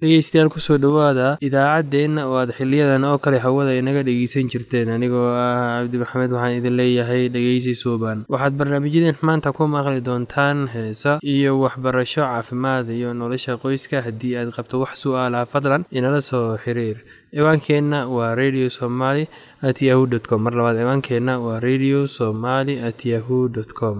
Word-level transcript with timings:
dhegeystayaal 0.00 0.48
ku 0.52 0.58
soo 0.64 0.76
dhowaada 0.82 1.26
idaacaddeenna 1.46 2.22
oo 2.28 2.36
aad 2.42 2.50
xiliyadan 2.58 3.02
oo 3.08 3.18
kale 3.24 3.38
hawada 3.44 3.72
inaga 3.80 4.02
dhegeysan 4.08 4.48
jirteen. 4.52 4.88
Anigoo 4.96 5.26
ah 5.44 5.80
cabdi 5.84 5.96
maxamed 6.02 6.32
waxaan 6.36 6.56
idin 6.58 6.74
leeyahay 6.80 7.22
dhegeysi 7.34 7.72
suuban. 7.82 8.18
Waxaad 8.32 8.54
barnaamijyadeen 8.60 9.18
maanta 9.28 9.52
ku 9.56 9.62
maqli 9.74 10.00
doontaan 10.08 10.58
heesa 10.74 11.12
iyo 11.34 11.52
waxbarasho 11.64 12.22
caafimaad 12.30 12.86
iyo 12.98 13.10
nolosha 13.20 13.60
qoyska 13.64 14.00
haddii 14.06 14.34
aad 14.40 14.50
qabto 14.56 14.80
wax 14.82 14.92
su'aalaha 15.04 15.44
fadlan 15.52 15.82
inala 15.98 16.20
soo 16.30 16.46
xiriir. 16.64 16.98
Ciwaankeenna 17.34 17.98
waa 18.14 18.32
radio 18.42 18.66
somaly 18.78 19.24
at 19.68 19.78
yahu 19.88 20.02
dt 20.12 20.24
com. 20.30 20.40
Mar 20.46 20.54
labaad 20.58 20.76
ciwaankeenna 20.80 21.34
waa 21.44 21.60
radio 21.68 21.98
somaly 22.16 22.74
at 22.88 22.98
yahu 23.12 23.38
dt 23.54 23.72
com 23.80 23.98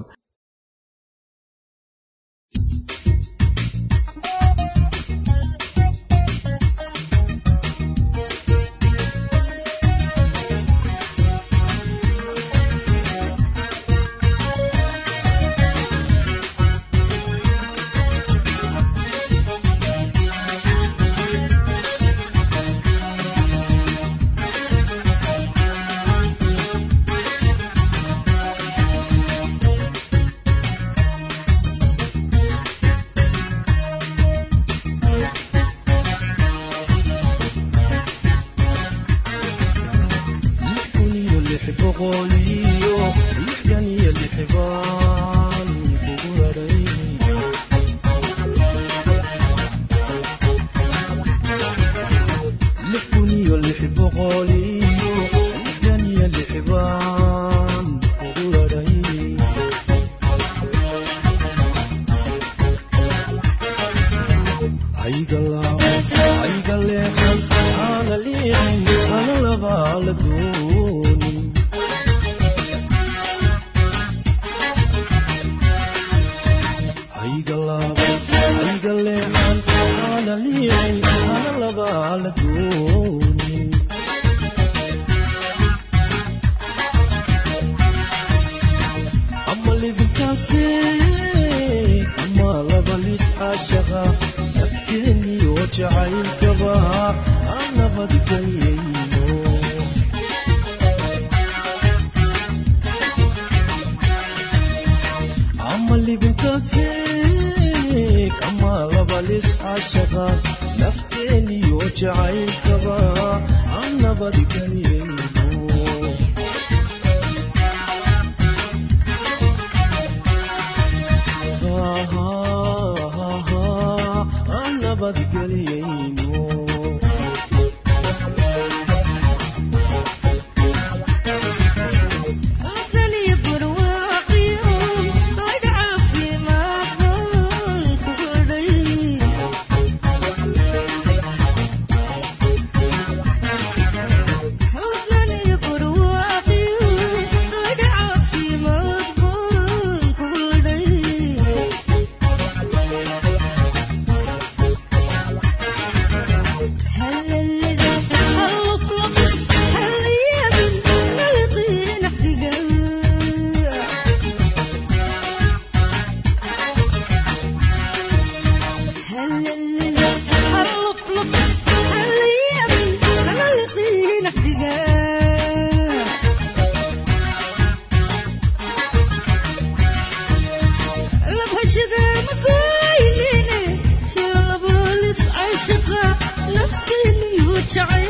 شعيب 187.74 188.09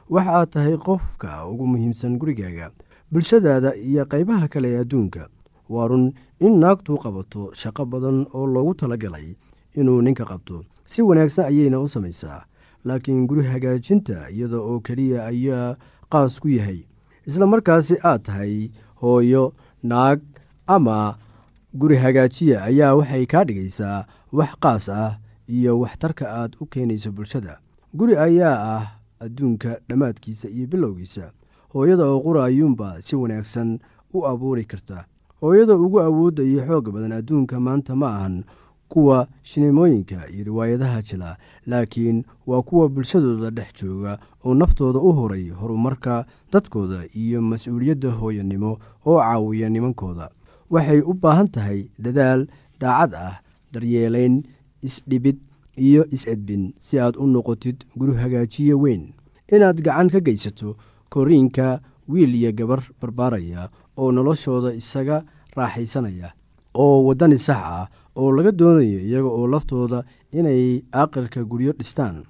waxa 0.13 0.31
aad 0.39 0.49
tahay 0.53 0.77
qofka 0.85 1.31
ugu 1.51 1.65
muhiimsan 1.71 2.17
gurigaaga 2.19 2.67
bulshadaada 3.11 3.75
iyo 3.75 4.03
qaybaha 4.11 4.47
kale 4.53 4.67
ee 4.73 4.81
adduunka. 4.83 5.23
Waa 5.73 5.87
run 5.87 6.05
in 6.39 6.59
naagtu 6.59 6.97
qabato 7.03 7.51
shaqo 7.61 7.85
badan 7.91 8.27
oo 8.35 8.45
loogu 8.53 8.73
talagalay 8.75 9.27
inuu 9.79 10.01
ninka 10.01 10.25
qabto. 10.25 10.63
Si 10.85 11.01
wanaagsan 11.01 11.45
ayayna 11.51 11.79
u 11.79 11.87
samaysaa 11.87 12.43
laakiin 12.85 13.27
guri 13.27 13.43
hagaajinta 13.51 14.29
iyada 14.29 14.57
oo 14.59 14.79
keliya 14.79 15.25
ayaa 15.31 15.75
qaas 16.11 16.39
ku 16.39 16.47
yahay. 16.49 16.83
Isla 17.27 17.45
markaasi 17.47 17.95
aad 18.03 18.21
tahay 18.27 18.69
hooyo 19.01 19.53
naag 19.83 20.19
ama 20.67 21.15
guri 21.73 21.95
hagaajiya 22.03 22.63
ayaa 22.67 22.95
waxay 22.99 23.25
kaa 23.31 23.43
dhigaysaa 23.47 24.05
wax 24.31 24.51
qaas 24.63 24.89
ah 24.89 25.19
iyo 25.47 25.79
waxtarka 25.79 26.25
aad 26.27 26.51
u 26.61 26.65
keenayso 26.65 27.11
bulshada. 27.15 27.59
Guri 27.95 28.15
ayaa 28.17 28.55
ah 28.75 28.83
adduunka 29.25 29.79
dhammaadkiisa 29.89 30.49
iyo 30.49 30.67
bilowgiisa. 30.67 31.31
Hooyada 31.73 32.05
oo 32.05 32.19
qura 32.19 32.45
ayuunba 32.45 33.01
si 33.01 33.15
wanaagsan 33.15 33.79
u 34.13 34.25
abuuri 34.27 34.65
karta. 34.65 35.05
Hooyada 35.41 35.75
ugu 35.75 35.99
awoodda 36.01 36.43
iyo 36.43 36.61
xoog 36.67 36.89
badan 36.91 37.11
adduunka 37.11 37.59
maanta 37.59 37.95
ma 37.95 38.07
ahan 38.17 38.43
kuwa 38.91 39.27
shineemooyinka 39.43 40.29
iyo 40.29 40.43
riwaayadaha 40.43 41.01
jila 41.01 41.37
laakiin 41.67 42.23
waa 42.47 42.61
kuwa 42.61 42.89
bulshadooda 42.89 43.49
dhex 43.49 43.71
jooga 43.83 44.19
oo 44.45 44.53
naftooda 44.53 44.99
u 44.99 45.11
horay 45.13 45.49
horumarka 45.49 46.25
dadkooda 46.51 47.07
iyo 47.15 47.41
mas'uuliyadda 47.41 48.09
hooyanimo 48.11 48.77
oo 49.05 49.19
caawiya 49.19 49.69
nimankooda. 49.69 50.29
Waxay 50.69 50.99
u 51.01 51.13
baahan 51.13 51.47
tahay 51.47 51.87
dadaal 51.99 52.47
daacad 52.79 53.13
ah 53.15 53.39
daryeelayn 53.71 54.43
isdhibid 54.83 55.37
iyo 55.77 56.05
is-edbin 56.11 56.73
si 56.77 56.99
aad 56.99 57.15
u 57.17 57.27
noqotid 57.27 57.85
guri 57.95 58.15
hagaajiye 58.17 58.73
weyn. 58.73 59.13
Inaad 59.51 59.81
gacan 59.81 60.09
ka 60.09 60.19
geysato 60.19 60.75
koriinka 61.09 61.81
wiil 62.07 62.35
iyo 62.35 62.51
gabar 62.53 62.81
barbaaraya 63.01 63.69
oo 63.97 64.11
noloshooda 64.11 64.73
isaga 64.73 65.23
raaxaysanaya 65.55 66.31
oo 66.75 67.03
waddani 67.07 67.37
sax 67.39 67.59
ah 67.63 67.87
oo 68.15 68.31
laga 68.31 68.51
doonayo 68.51 68.99
iyaga 68.99 69.27
oo 69.27 69.47
laftooda 69.47 70.03
inay 70.31 70.83
aaqirka 70.93 71.43
guryo 71.43 71.71
dhistaan. 71.75 72.23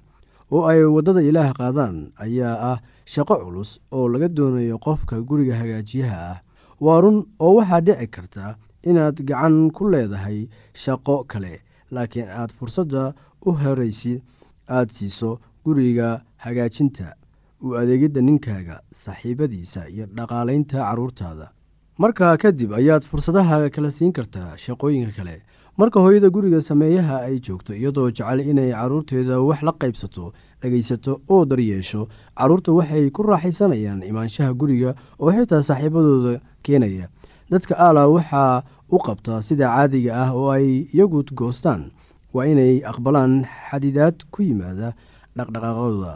Oo 0.52 0.66
ay 0.68 0.82
waddada 0.84 1.22
ilaah 1.22 1.54
qaadaan 1.54 2.10
ayaa 2.18 2.56
ah 2.74 2.78
shaqo 3.06 3.38
culus 3.44 3.80
oo 3.94 4.08
laga 4.08 4.28
doonayo 4.28 4.78
qofka 4.78 5.22
guriga 5.22 5.54
hagaajiyaha 5.56 6.18
ah. 6.30 6.38
Waa 6.82 7.00
run 7.00 7.18
oo 7.38 7.54
waxaa 7.62 7.80
dhici 7.80 8.06
karta 8.10 8.58
inaad 8.82 9.22
gacan 9.22 9.70
ku 9.70 9.86
leedahay 9.90 10.50
shaqo 10.74 11.24
kale 11.30 11.62
laakiin 11.94 12.26
aad 12.28 12.50
fursadda 12.58 13.14
u 13.46 13.52
horaysi 13.52 14.22
aad 14.68 14.90
siiso 14.90 15.38
guriga 15.64 16.22
hagaajinta 16.44 17.14
u 17.62 17.74
adeegidda 17.80 18.20
ninkaaga 18.20 18.80
saaxiibadiisa 19.04 19.88
iyo 19.88 20.06
dhaqaalaynta 20.16 20.78
carruurtaada 20.86 21.50
markaa 21.98 22.36
kadib 22.36 22.72
ayaad 22.74 23.02
fursadaha 23.10 23.70
kala 23.70 23.90
siin 23.90 24.12
kartaa 24.12 24.56
shaqooyinka 24.56 25.12
kale. 25.16 25.42
Marka 25.78 26.00
hooyada 26.04 26.28
guriga 26.30 26.60
sameeyaha 26.62 27.16
ay 27.26 27.38
joogto 27.40 27.72
iyadoo 27.74 28.10
jecel 28.10 28.40
inay 28.40 28.70
carruurteeda 28.72 29.40
wax 29.40 29.62
la 29.62 29.72
qaybsato 29.72 30.32
dhegaysato 30.62 31.20
oo 31.28 31.44
daryeesho 31.44 32.08
carruurta 32.36 32.72
waxay 32.72 33.10
ku 33.10 33.22
raaxaysanayaan 33.22 34.02
imaanshaha 34.02 34.52
guriga 34.52 34.94
oo 35.18 35.32
xitaa 35.32 35.62
saaxiibadooda 35.62 36.40
keenaya. 36.62 37.08
Dadka 37.50 37.74
aala 37.78 38.04
waxaa 38.08 38.62
u 38.92 38.98
qabtaa 38.98 39.40
sida 39.42 39.66
caadiga 39.72 40.12
ah 40.24 40.30
oo 40.36 40.50
ay 40.50 40.66
iyagu 40.92 41.24
goostaan 41.34 41.88
waa 42.34 42.46
inay 42.46 42.80
aqbalaan 42.90 43.44
xadidaad 43.70 44.24
ku 44.30 44.42
yimaada 44.42 44.94
dhaqdhaqaaqooda. 45.36 46.14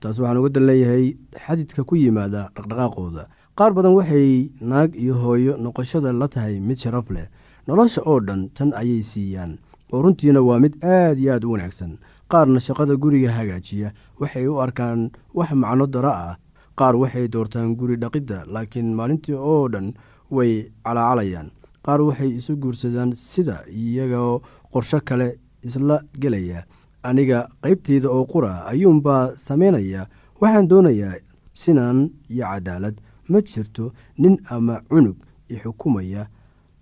Taas 0.00 0.18
waxaan 0.18 0.38
uga 0.40 0.50
dan 0.50 0.66
leeyahay 0.66 1.04
xadidka 1.44 1.84
ku 1.86 1.94
yimaada 1.96 2.50
dhaqdhaqaaqooda. 2.56 3.28
Qaar 3.58 3.72
badan 3.76 3.94
waxay 3.94 4.50
naag 4.60 4.94
iyo 4.96 5.14
hooyo 5.14 5.56
noqoshada 5.56 6.12
la 6.12 6.26
tahay 6.28 6.58
mid 6.60 6.78
sharaf 6.78 7.10
leh. 7.10 7.28
Nolosha 7.68 8.02
oo 8.06 8.18
dhan 8.20 8.48
tan 8.54 8.72
ayay 8.74 9.02
siiyaan 9.02 9.58
oo 9.92 10.02
runtiina 10.02 10.42
waa 10.42 10.58
mid 10.58 10.74
aad 10.82 11.18
iyo 11.18 11.34
aad 11.34 11.44
u 11.44 11.52
wanaagsan. 11.54 11.98
Qaarna 12.30 12.58
shaqada 12.58 12.96
guriga 12.96 13.30
hagaajiya 13.30 13.92
waxay 14.18 14.46
u 14.48 14.58
arkaan 14.58 15.10
wax 15.34 15.52
macno 15.52 15.86
dara 15.86 16.10
ah. 16.12 16.34
Qaar 16.74 16.96
waxay 16.96 17.28
doortaan 17.28 17.76
guri 17.76 17.96
dhaqidda 18.00 18.48
laakiin 18.50 18.94
maalintii 18.98 19.36
oo 19.36 19.68
dhan 19.68 19.92
way 20.30 20.72
calaacalayaan. 20.82 21.50
Qaar 21.84 22.00
waxay 22.02 22.30
isu 22.40 22.56
guursadaan 22.56 23.12
sida 23.14 23.62
iyagoo 23.68 24.40
qorsho 24.72 24.98
kale 25.04 25.36
isla 25.62 26.02
gelaya. 26.18 26.64
Aniga 27.02 27.48
qaybteyda 27.62 28.08
oo 28.10 28.24
qura 28.26 28.66
ayuunbaa 28.66 29.34
samaynaya 29.36 30.06
waxaan 30.40 30.68
doonayaa 30.68 31.14
sinaan 31.52 32.10
iyo 32.30 32.44
cadaalad. 32.46 32.96
Ma 33.28 33.40
jirto 33.40 33.92
nin 34.18 34.38
ama 34.50 34.80
cunug 34.88 35.16
i 35.48 35.56
xukumaya 35.56 36.26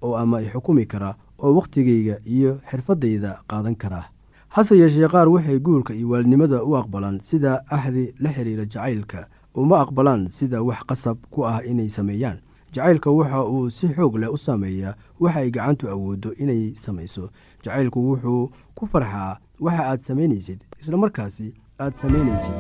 oo 0.03 0.17
ama 0.17 0.41
i 0.43 0.49
xukumi 0.49 0.87
kara 0.87 1.15
oo 1.39 1.55
wakhtigayga 1.55 2.19
iyo 2.27 2.59
xirfaddayda 2.71 3.41
qaadan 3.49 3.77
kara. 3.77 4.05
Hase 4.49 4.77
yeeshee 4.79 5.09
qaar 5.09 5.29
waxay 5.29 5.59
guurka 5.61 5.95
iyo 5.95 6.09
waalidnimada 6.09 6.65
u 6.65 6.77
aqbalaan 6.77 7.21
sida 7.21 7.63
axdi 7.71 8.15
la 8.21 8.31
xidhiira 8.33 8.65
jacaylka 8.67 9.29
uma 9.55 9.81
aqbalaan 9.81 10.29
sida 10.29 10.63
wax 10.63 10.83
qasab 10.89 11.17
ku 11.31 11.47
ah 11.47 11.63
inay 11.65 11.89
sameeyaan 11.89 12.39
jacaylka 12.75 13.11
waxa 13.11 13.45
uu 13.45 13.71
si 13.71 13.87
xoog 13.89 14.17
leh 14.23 14.31
u 14.33 14.37
saameeyaa 14.37 14.95
waxa 15.21 15.39
ay 15.41 15.51
gacantu 15.51 15.89
awooddo 15.91 16.31
inay 16.43 16.75
samayso. 16.85 17.31
Jacaylku 17.65 17.99
wuxuu 18.09 18.51
ku 18.75 18.87
farxaa 18.87 19.39
waxa 19.61 19.83
aad 19.91 20.01
samaynaysid 20.01 20.61
islamarkaasi 20.81 21.55
aad 21.81 21.93
samaynaysid 22.03 22.55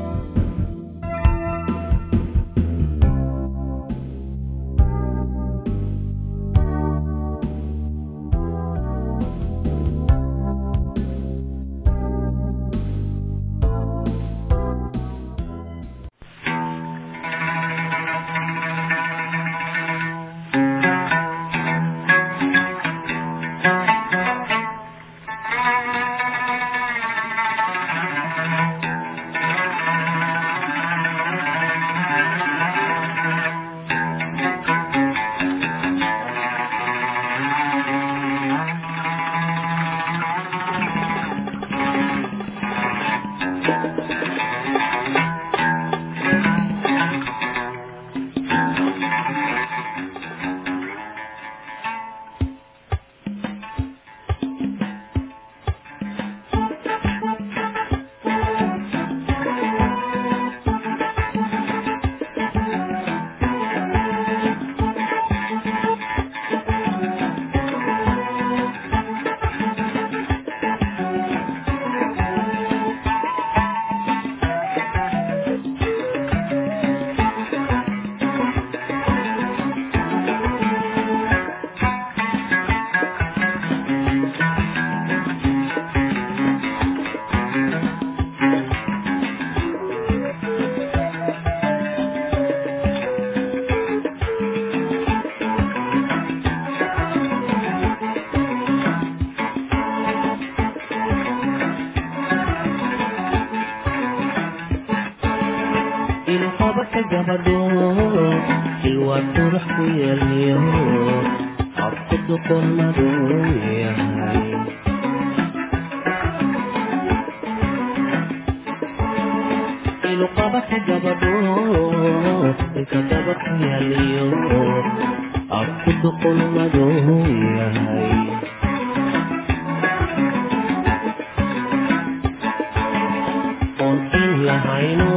lahayno 134.51 135.13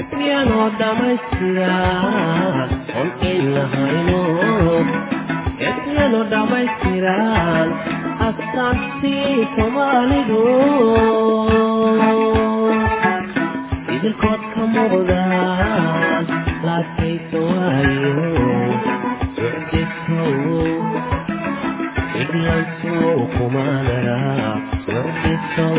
epiano 0.00 0.60
dhamaystira 0.80 1.72
oon 2.98 3.08
in 3.30 3.40
lahayno 3.56 4.20
epiano 5.70 6.20
dhammaystiran 6.32 7.68
astaantii 8.28 9.34
soomaalidu 9.56 10.42
idilkood 13.96 14.42
ka 14.54 14.62
muuqdaan 14.74 16.24
laakaysa 16.66 17.38
waayo 17.48 18.14
socdisow 19.38 20.40
iglansow 22.22 23.16
kumaanara 23.36 24.18
socdisow 24.86 25.78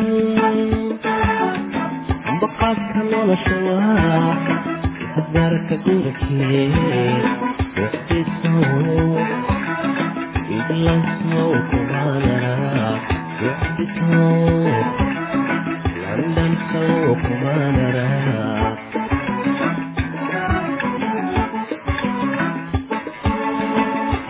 baqaadka 2.61 3.01
nolosha 3.11 3.55
waa 3.65 4.33
hadgaarka 5.15 5.75
gurikee 5.83 6.65
waqtiso 7.79 8.53
idlanso 10.57 11.43
kumaanara 11.69 12.53
soo 16.71 17.15
kumaanara 17.23 18.07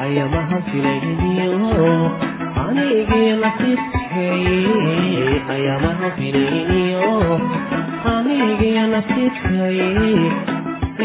ayamaha 0.04 0.58
filayniyo 0.70 1.52
anigii 2.64 3.32
nasibkay 3.42 4.46
ayamaha 5.56 6.08
filayniyo 6.18 7.10
anigii 8.06 8.80
nasibkay 8.94 9.78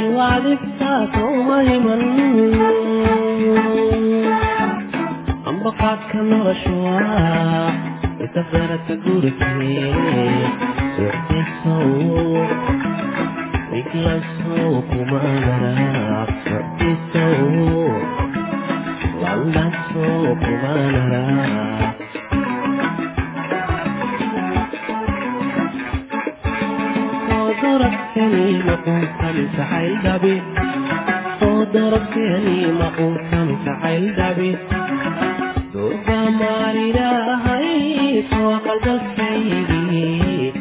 ilwaadibtaa 0.00 1.00
soomayman 1.14 2.02
ambaqaadka 5.50 6.18
nolosha 6.30 6.72
waa 6.84 7.72
isafaraka 8.24 8.94
gurikee 9.04 9.92
waqtisow 11.04 11.90
iglasow 13.80 14.72
kumaanara 14.90 15.72
waqtisow 16.52 17.44
landasow 19.22 20.24
kumaanara 20.44 21.22
soo 21.98 22.05
darabtani 27.66 28.46
maquusan 28.66 29.36
jacayl 29.56 29.94
dhabi 30.04 30.34
soo 31.40 31.54
darabtani 31.74 32.56
maquusan 32.80 33.48
jacayl 33.66 34.04
dhabi 34.18 34.50
durba 35.74 36.18
maalidaahay 36.40 37.70
soo 38.30 38.52
qalbasaydii 38.66 40.52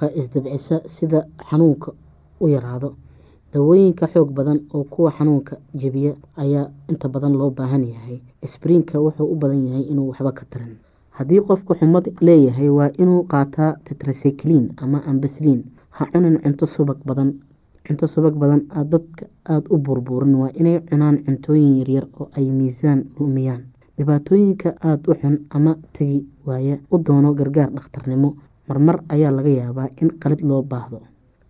muruqa 0.00 0.16
isdabcisa 0.16 0.80
sida 0.88 1.26
xanuunka 1.50 1.92
u 2.40 2.48
yaraado. 2.48 2.94
Dawooyinka 3.52 4.06
xoog 4.12 4.32
badan 4.32 4.60
oo 4.74 4.84
kuwa 4.84 5.10
xanuunka 5.12 5.56
jebiya 5.74 6.14
ayaa 6.36 6.70
inta 6.88 7.08
badan 7.08 7.32
loo 7.36 7.50
baahan 7.50 7.84
yahay. 7.84 8.20
Sbriinka 8.46 8.98
wuxuu 9.00 9.26
u 9.32 9.36
badan 9.36 9.66
yahay 9.66 9.82
inuu 9.90 10.08
waxba 10.08 10.32
ka 10.32 10.44
tarin. 10.50 10.76
Haddii 11.10 11.40
qofku 11.40 11.74
xumad 11.74 12.08
leeyahay 12.20 12.68
waa 12.68 12.90
inuu 12.98 13.24
qaataa 13.26 13.76
tetracyclin 13.84 14.72
ama 14.76 15.02
ambasliin 15.04 15.64
ha 15.90 16.06
cunin 16.12 16.38
cunto 16.40 16.66
subag 16.66 16.98
badan 17.04 17.34
cunto 17.86 18.06
subag 18.06 18.34
badan 18.38 18.64
dadka 18.88 19.26
aada 19.44 19.66
u 19.70 19.76
burburin. 19.78 20.34
Waa 20.34 20.50
inay 20.54 20.80
cunaan 20.88 21.18
cuntooyin 21.24 21.78
yaryar 21.78 22.06
oo 22.20 22.30
ay 22.36 22.48
miisaan 22.50 23.04
lumiyaan. 23.18 23.62
Dhibaatooyinka 23.98 24.74
aada 24.80 25.10
u 25.10 25.14
xun 25.14 25.38
ama 25.50 25.76
tegi 25.92 26.24
waaya 26.46 26.78
u 26.90 26.98
doono 26.98 27.34
gargaar 27.34 27.70
dhakhtarnimo 27.74 28.34
marmar 28.70 29.02
ayaa 29.10 29.30
laga 29.34 29.50
yaabaa 29.50 29.88
in 30.02 30.10
qalid 30.22 30.40
loo 30.46 30.62
baahdo. 30.62 31.00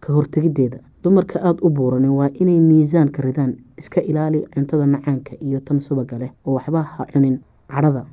Ka 0.00 0.12
hortegideeda 0.16 0.78
dumarka 1.04 1.36
aada 1.44 1.60
u 1.62 1.68
buuranin 1.70 2.10
waa 2.16 2.30
inay 2.40 2.60
miisaan 2.60 3.10
ka 3.12 3.20
ridaan 3.22 3.52
iska 3.76 4.00
ilaali 4.00 4.40
cuntada 4.54 4.86
macaanka 4.86 5.36
iyo 5.40 5.60
tan 5.60 5.80
subaga 5.80 6.16
leh 6.18 6.30
oo 6.46 6.54
waxba 6.56 6.80
ha 6.82 7.04
cunin. 7.12 7.36
Cadhada 7.68 8.06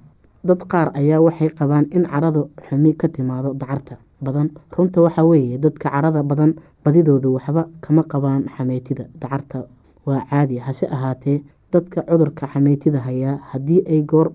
dad 0.44 0.60
qaar 0.68 0.92
ayaa 1.00 1.22
waxay 1.24 1.50
qabaan 1.60 1.86
in 1.96 2.04
cadhada 2.04 2.44
xumi 2.68 2.92
ka 3.00 3.08
timaado 3.08 3.54
dacarta 3.54 3.96
badan. 4.22 4.52
Runta 4.76 5.02
waxaa 5.02 5.24
weeye 5.26 5.58
dadka 5.58 5.88
cadhada 5.90 6.24
badan 6.24 6.52
badidoodu 6.84 7.34
waxba 7.40 7.64
kama 7.82 8.04
qabaan 8.04 8.44
xameytida 8.58 9.08
dacarta. 9.22 9.64
Waa 10.06 10.22
caadi 10.30 10.58
hase 10.60 10.86
ahaatee 10.92 11.44
dadka 11.72 12.04
cudurka 12.04 12.48
xameytida 12.52 13.00
hayaa 13.00 13.40
haddii 13.52 13.82
ay 13.88 14.02
goor 14.04 14.32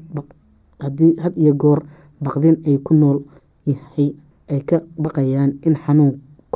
haddii 0.80 1.16
had 1.22 1.36
iyo 1.36 1.52
goor 1.54 1.80
baqdin 2.24 2.56
ay 2.66 2.78
ku 2.78 2.94
nool 2.94 3.20
yahay 3.66 4.14
ay 4.52 4.60
ka 4.68 4.76
baqayaan 5.04 5.50
in 5.66 5.74
xanuun 5.84 6.14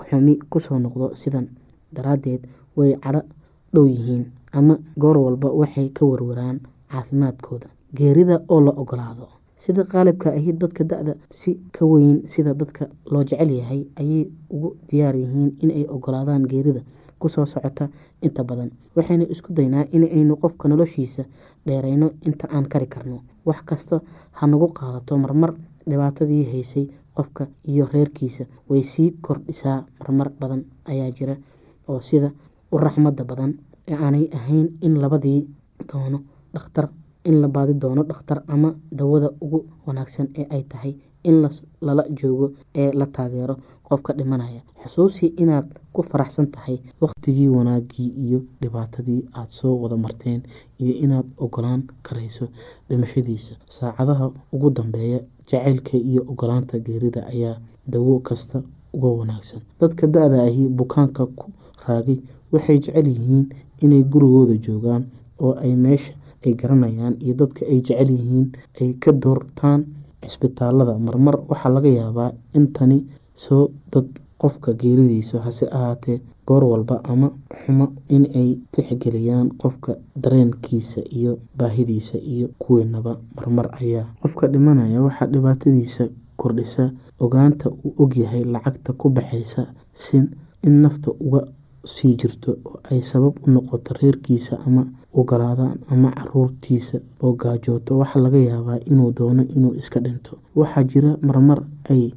xumi 0.09 0.35
ku 0.51 0.59
soo 0.61 0.79
noqdo 0.79 1.07
sidan 1.23 1.47
daraadeed 1.97 2.43
way 2.77 2.93
cadho 3.05 3.23
dhow 3.75 3.87
yihiin 3.87 4.25
ama 4.59 4.75
goor 5.03 5.17
walba 5.27 5.49
waxay 5.61 5.89
ka 5.97 6.03
warwaraan 6.11 6.61
caafimaadkooda. 6.91 7.69
Geerida 7.97 8.37
oo 8.49 8.61
la 8.61 8.73
ogolaado 8.83 9.27
sida 9.57 9.85
qaalibka 9.85 10.31
ahi 10.39 10.53
dadka 10.53 10.85
da-da 10.85 11.15
si 11.31 11.51
ka 11.73 11.85
weyn 11.87 12.27
sida 12.33 12.53
dadka 12.55 12.89
loo 13.13 13.25
jecel 13.25 13.51
yahay 13.51 13.87
ayay 14.01 14.29
ugu 14.51 14.77
diyaar 14.89 15.17
yihiin 15.17 15.51
inay 15.65 15.85
ogolaadaan 15.89 16.45
geerida 16.51 16.81
ku 17.19 17.29
soo 17.29 17.47
socota 17.47 17.89
inta 18.23 18.45
badan. 18.45 18.71
Waxaynu 18.97 19.25
isku 19.33 19.53
daynaa 19.53 19.85
inaynu 19.93 20.37
qofka 20.37 20.69
noloshiisa 20.69 21.25
dheereyno 21.67 22.11
inta 22.29 22.47
aan 22.53 22.69
kari 22.69 22.87
karno. 22.87 23.21
Wax 23.47 23.63
kasta 23.65 24.01
ha 24.33 24.47
nagu 24.47 24.69
qaadato 24.79 25.17
marmar 25.19 25.55
dhibaatadii 25.89 26.45
haysay 26.53 26.87
qofka 27.17 27.45
iyo 27.73 27.85
reerkiisa 27.95 28.45
way 28.71 28.83
sii 28.93 29.11
kordhisaa 29.27 29.79
marmar 30.01 30.29
badan 30.41 30.63
ayaa 30.93 31.11
jira 31.19 31.35
oo 31.89 32.01
sida 32.09 32.29
u 32.73 32.79
raxmada 32.79 33.25
badan 33.31 33.53
ee 33.91 33.97
aanay 34.05 34.25
ahayn 34.39 34.67
in 34.87 34.95
labadii 35.03 35.41
doono 35.93 36.19
dhakhtar 36.55 36.87
in 37.29 37.37
la 37.43 37.49
baadi 37.49 37.75
doono 37.83 38.03
dhakhtar 38.11 38.39
ama 38.55 38.71
dawada 38.99 39.29
ugu 39.45 39.59
wanaagsan 39.87 40.27
ee 40.41 40.47
ay 40.57 40.63
tahay 40.73 40.93
in 41.29 41.37
lala 41.87 42.03
joogo 42.21 42.47
ee 42.83 42.91
la 43.01 43.07
taageero 43.17 43.55
qofka 43.89 44.13
dhimanaya. 44.19 44.61
Xusuusii 44.83 45.29
inaad 45.43 45.67
ku 45.95 46.03
faraxsan 46.11 46.47
tahay 46.55 46.77
waqtigii 47.03 47.49
wanaagii 47.57 48.09
iyo 48.25 48.39
dhibaatadii 48.63 49.21
aada 49.39 49.53
soo 49.59 49.75
wada 49.83 49.97
marteen 50.05 50.41
iyo 50.83 50.95
inaad 51.05 51.27
ogolaan 51.45 51.83
karayso 52.07 52.47
dhimashadiisa. 52.89 53.55
Saacadaha 53.77 54.27
ugu 54.55 54.71
dambeeya 54.71 55.21
jacaylka 55.51 55.97
iyo 56.11 56.21
ogolaanta 56.31 56.79
geerida 56.87 57.21
ayaa 57.33 57.57
dawo 57.93 58.19
kasta 58.29 58.63
uga 58.97 59.09
wanaagsan. 59.19 59.61
Dadka 59.81 60.07
da-da 60.07 60.43
ahi 60.49 60.69
bukaanka 60.79 61.27
ku 61.39 61.47
raagay 61.87 62.19
waxay 62.53 62.79
jecel 62.85 63.07
yihiin 63.13 63.45
inay 63.85 64.03
gurigooda 64.13 64.55
joogaan 64.67 65.03
oo 65.45 65.53
ay 65.65 65.75
meesha 65.85 66.13
ay 66.45 66.53
garanayaan 66.61 67.15
iyo 67.25 67.35
dadka 67.41 67.63
ay 67.73 67.79
jecel 67.87 68.11
yihiin 68.11 68.47
ay 68.81 68.89
ka 69.03 69.13
doortaan 69.13 69.81
cisbitaalada 70.27 70.99
marmar 71.07 71.37
waxaa 71.51 71.71
laga 71.77 71.89
yaabaa 72.01 72.31
in 72.59 72.67
tani 72.77 72.99
soo 73.45 73.69
dad 73.93 74.07
qofka 74.43 74.73
geeridiisa 74.81 75.39
hase 75.47 75.67
ahaatee 75.77 76.19
goor 76.47 76.65
walba 76.65 76.97
ama 77.13 77.29
xumo 77.61 77.87
inay 78.17 78.49
tixgeliyaan 78.73 79.49
qofka 79.63 79.93
dareenkiisa 80.23 81.01
iyo 81.19 81.33
baahidiisa 81.59 82.19
iyo 82.19 82.49
kuweenaba 82.59 83.13
marmar 83.37 83.67
ayaa 83.81 84.07
qofka 84.23 84.47
dhimanaya. 84.53 85.03
Waxaa 85.07 85.27
dhibaatadiisa 85.33 86.05
kordhisa 86.37 86.85
ogaanta 87.21 87.71
uu 87.71 87.93
ogyahay 88.03 88.45
lacagta 88.45 88.93
ku 88.93 89.09
baxaysa 89.11 89.67
in 90.67 90.75
nafta 90.83 91.11
uga 91.27 91.41
sii 91.85 92.15
jirto 92.21 92.51
oo 92.67 92.79
ay 92.91 93.01
sabab 93.03 93.35
u 93.47 93.51
noqoto 93.51 93.95
reerkiisa 94.01 94.59
ama 94.67 94.83
ogolaadaan 95.15 95.79
ama 95.91 96.11
caruurtiisa 96.19 96.99
oo 97.23 97.33
gaajooto. 97.33 97.99
Waxaa 97.99 98.21
laga 98.25 98.39
yaabaa 98.39 98.79
inuu 98.91 99.11
doono 99.17 99.43
inuu 99.57 99.75
iska 99.81 100.01
dhinto. 100.01 100.39
Waxaa 100.57 100.85
jira 100.85 101.17
marmar 101.23 101.63
ay 101.91 102.11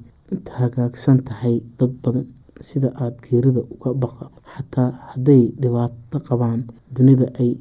hagaagsan 0.59 1.23
tahay 1.23 1.61
dad 1.79 1.91
badan 2.03 2.25
sida 2.67 2.89
aada 3.01 3.17
geerida 3.25 3.61
uga 3.73 3.93
baqa 4.03 4.25
xataa 4.53 4.89
hadday 5.11 5.43
dhibaato 5.61 6.17
qabaan 6.27 6.61
dunida 6.95 7.27
ay 7.41 7.51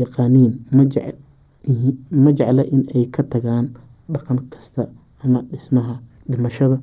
yaqaaniin 0.00 0.52
ma 2.24 2.30
jecla 2.38 2.62
in 2.74 2.82
ay 2.94 3.04
ka 3.14 3.22
tagaan 3.32 3.66
dhaqan 4.12 4.38
kasta 4.52 4.82
ama 5.24 5.40
dhismaha 5.50 5.94
dhimashada. 6.30 6.76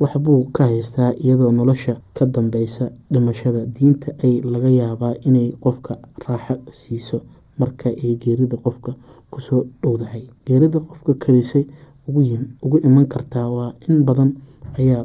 Waxbuu 0.00 0.50
ka 0.56 0.64
haystaa 0.70 1.12
iyadoo 1.24 1.52
nolosha 1.52 1.94
ka 2.16 2.24
dambeysa 2.26 2.90
dhimashada. 3.12 3.66
Diinta 3.66 4.12
ay 4.24 4.40
laga 4.52 4.68
yaabaa 4.80 5.14
inay 5.28 5.52
qofka 5.64 5.98
raaxo 6.26 6.54
siiso 6.80 7.18
marka 7.58 7.88
ay 7.90 8.16
geerida 8.22 8.56
qofka 8.56 8.92
ku 9.30 9.40
soo 9.40 9.62
dhowdahay. 9.82 10.24
Geerida 10.46 10.78
qofka 10.80 11.12
kadisay 11.14 11.64
ugu 12.08 12.76
iman 12.88 13.06
kartaa 13.06 13.48
waa 13.56 13.72
in 13.88 14.04
badan 14.04 14.30
ayaa 14.78 15.04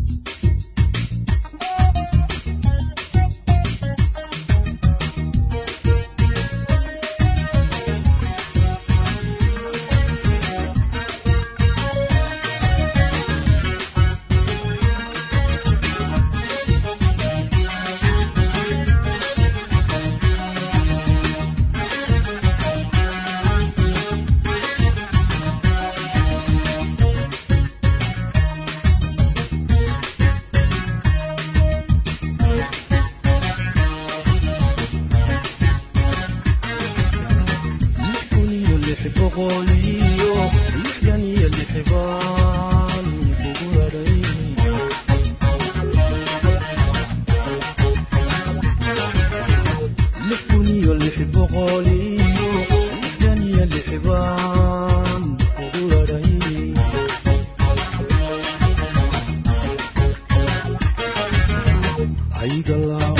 ayda 62.41 62.75
la 62.89 63.10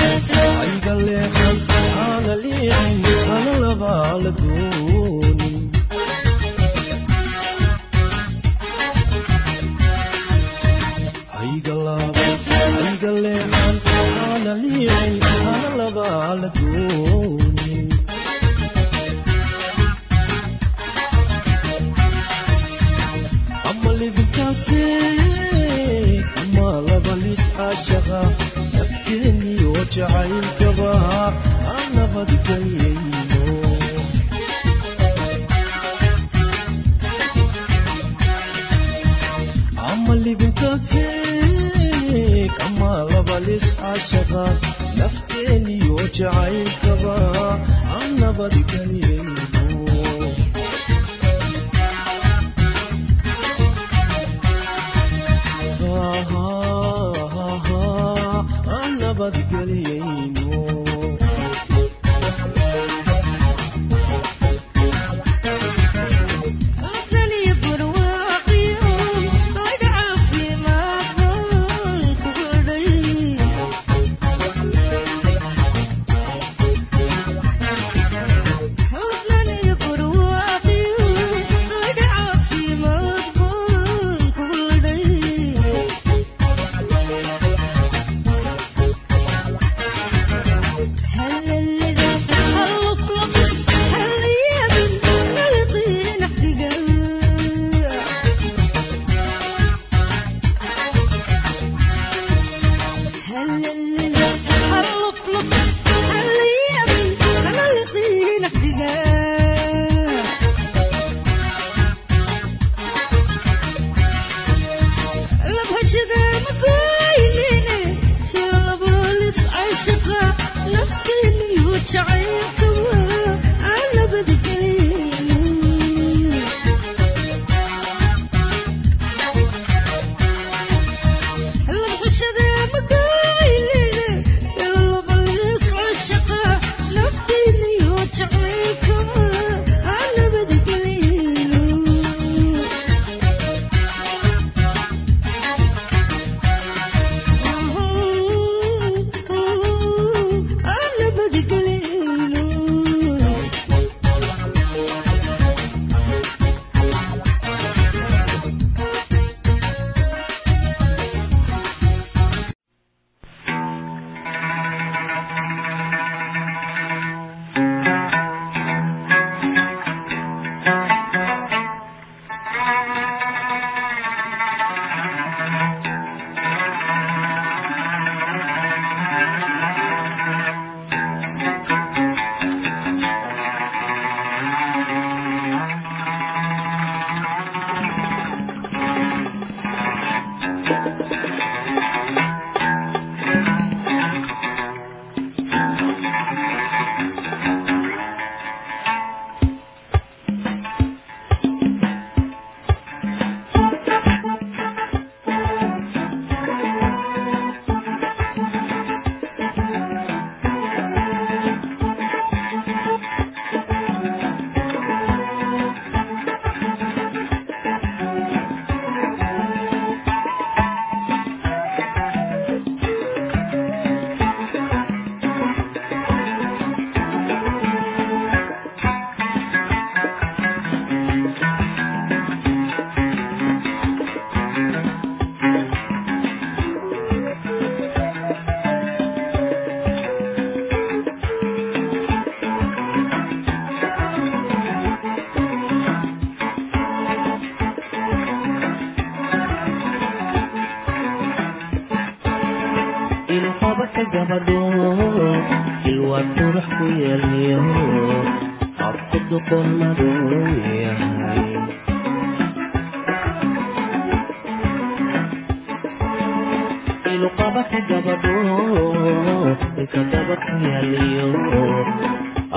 ku 270.42 270.50
yeeliyo 270.64 271.28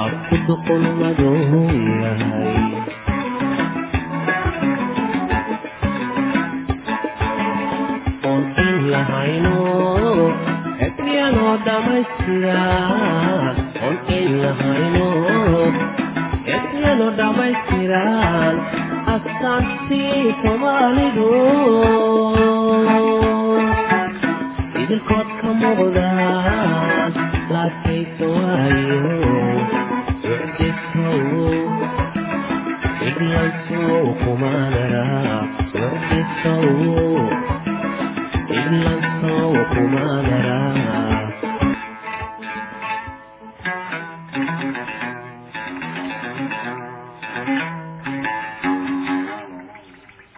afku 0.03 0.35